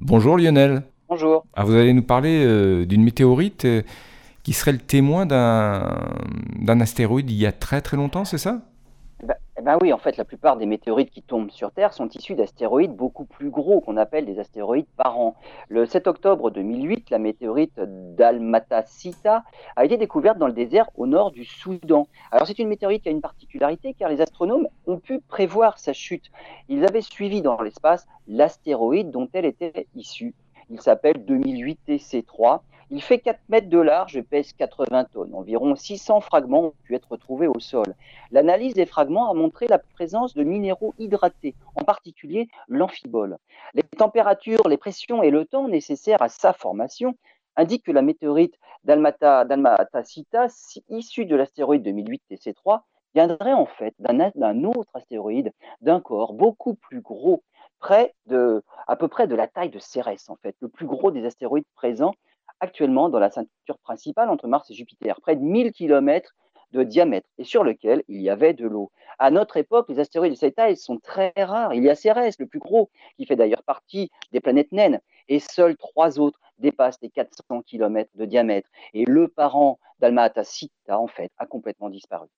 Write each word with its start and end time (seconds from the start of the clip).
Bonjour 0.00 0.38
Lionel. 0.38 0.82
Bonjour. 1.10 1.44
Ah, 1.54 1.64
vous 1.64 1.74
allez 1.74 1.92
nous 1.92 2.02
parler 2.02 2.42
euh, 2.42 2.86
d'une 2.86 3.02
météorite 3.02 3.66
euh, 3.66 3.82
qui 4.42 4.54
serait 4.54 4.72
le 4.72 4.78
témoin 4.78 5.26
d'un 5.26 6.80
astéroïde 6.80 7.30
il 7.30 7.36
y 7.36 7.44
a 7.44 7.52
très 7.52 7.82
très 7.82 7.98
longtemps, 7.98 8.24
c'est 8.24 8.38
ça? 8.38 8.62
Eh 9.60 9.62
ben, 9.62 9.76
oui, 9.82 9.92
en 9.92 9.98
fait, 9.98 10.16
la 10.16 10.24
plupart 10.24 10.56
des 10.56 10.64
météorites 10.64 11.10
qui 11.10 11.20
tombent 11.20 11.50
sur 11.50 11.70
Terre 11.70 11.92
sont 11.92 12.08
issus 12.08 12.34
d'astéroïdes 12.34 12.94
beaucoup 12.94 13.26
plus 13.26 13.50
gros, 13.50 13.82
qu'on 13.82 13.98
appelle 13.98 14.24
des 14.24 14.38
astéroïdes 14.38 14.86
parents. 14.96 15.36
Le 15.68 15.84
7 15.84 16.06
octobre 16.06 16.50
2008, 16.50 17.10
la 17.10 17.18
météorite 17.18 17.78
Dalmatacita 17.78 19.44
a 19.76 19.84
été 19.84 19.98
découverte 19.98 20.38
dans 20.38 20.46
le 20.46 20.54
désert 20.54 20.88
au 20.94 21.06
nord 21.06 21.30
du 21.30 21.44
Soudan. 21.44 22.08
Alors 22.30 22.46
c'est 22.46 22.58
une 22.58 22.68
météorite 22.68 23.02
qui 23.02 23.10
a 23.10 23.12
une 23.12 23.20
particularité 23.20 23.92
car 23.92 24.08
les 24.08 24.22
astronomes 24.22 24.66
ont 24.86 24.96
pu 24.96 25.20
prévoir 25.20 25.78
sa 25.78 25.92
chute. 25.92 26.30
Ils 26.70 26.86
avaient 26.86 27.02
suivi 27.02 27.42
dans 27.42 27.60
l'espace 27.60 28.06
l'astéroïde 28.28 29.10
dont 29.10 29.28
elle 29.34 29.44
était 29.44 29.88
issue. 29.94 30.34
Il 30.70 30.80
s'appelle 30.80 31.22
2008 31.26 31.80
TC3. 31.86 32.60
Il 32.92 33.00
fait 33.02 33.20
4 33.20 33.38
mètres 33.48 33.68
de 33.68 33.78
large 33.78 34.16
et 34.16 34.22
pèse 34.24 34.52
80 34.52 35.04
tonnes. 35.12 35.32
Environ 35.32 35.76
600 35.76 36.20
fragments 36.22 36.64
ont 36.64 36.74
pu 36.82 36.96
être 36.96 37.16
trouvés 37.16 37.46
au 37.46 37.60
sol. 37.60 37.94
L'analyse 38.32 38.74
des 38.74 38.84
fragments 38.84 39.30
a 39.30 39.34
montré 39.34 39.68
la 39.68 39.78
présence 39.78 40.34
de 40.34 40.42
minéraux 40.42 40.92
hydratés, 40.98 41.54
en 41.76 41.84
particulier 41.84 42.48
l'amphibole. 42.68 43.38
Les 43.74 43.84
températures, 43.84 44.66
les 44.68 44.76
pressions 44.76 45.22
et 45.22 45.30
le 45.30 45.44
temps 45.44 45.68
nécessaires 45.68 46.20
à 46.20 46.28
sa 46.28 46.52
formation 46.52 47.14
indiquent 47.54 47.84
que 47.84 47.92
la 47.92 48.02
météorite 48.02 48.58
Dalmata, 48.82 49.44
Dalmatacita, 49.44 50.48
issue 50.88 51.26
de 51.26 51.36
l'astéroïde 51.36 51.84
2008 51.84 52.22
TC3, 52.28 52.80
viendrait 53.14 53.52
en 53.52 53.66
fait 53.66 53.94
d'un 54.00 54.64
autre 54.64 54.90
astéroïde, 54.94 55.52
d'un 55.80 56.00
corps 56.00 56.32
beaucoup 56.32 56.74
plus 56.74 57.00
gros, 57.00 57.44
près 57.78 58.14
de, 58.26 58.64
à 58.88 58.96
peu 58.96 59.06
près 59.06 59.28
de 59.28 59.36
la 59.36 59.46
taille 59.46 59.70
de 59.70 59.78
Cérès, 59.78 60.28
en 60.28 60.36
fait, 60.36 60.56
le 60.60 60.68
plus 60.68 60.86
gros 60.86 61.12
des 61.12 61.24
astéroïdes 61.24 61.64
présents 61.76 62.14
actuellement 62.60 63.08
dans 63.08 63.18
la 63.18 63.30
ceinture 63.30 63.78
principale 63.82 64.30
entre 64.30 64.46
Mars 64.46 64.70
et 64.70 64.74
Jupiter, 64.74 65.20
près 65.20 65.36
de 65.36 65.42
1000 65.42 65.72
km 65.72 66.34
de 66.72 66.84
diamètre, 66.84 67.28
et 67.38 67.44
sur 67.44 67.64
lequel 67.64 68.04
il 68.08 68.20
y 68.20 68.30
avait 68.30 68.54
de 68.54 68.66
l'eau. 68.66 68.92
À 69.18 69.30
notre 69.30 69.56
époque, 69.56 69.88
les 69.88 69.98
astéroïdes 69.98 70.34
de 70.34 70.38
cette 70.38 70.54
taille 70.54 70.76
sont 70.76 70.98
très 70.98 71.32
rares. 71.36 71.74
Il 71.74 71.82
y 71.82 71.90
a 71.90 71.94
Cérès, 71.94 72.38
le 72.38 72.46
plus 72.46 72.60
gros, 72.60 72.90
qui 73.16 73.26
fait 73.26 73.36
d'ailleurs 73.36 73.64
partie 73.64 74.10
des 74.32 74.40
planètes 74.40 74.72
naines, 74.72 75.00
et 75.28 75.40
seuls 75.40 75.76
trois 75.76 76.18
autres 76.20 76.38
dépassent 76.58 77.00
les 77.02 77.10
400 77.10 77.62
km 77.62 78.10
de 78.14 78.24
diamètre. 78.24 78.68
Et 78.94 79.04
le 79.04 79.28
parent 79.28 79.78
d'Alma 79.98 80.30
Cita, 80.44 80.98
en 80.98 81.08
fait, 81.08 81.32
a 81.38 81.46
complètement 81.46 81.90
disparu. 81.90 82.28